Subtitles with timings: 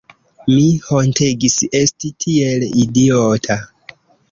[0.53, 3.61] Mi hontegis esti tiel idiota.